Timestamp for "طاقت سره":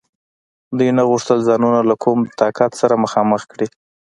2.39-3.01